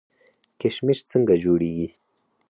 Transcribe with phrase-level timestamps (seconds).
[0.61, 1.87] کشمش څنګه جوړیږي؟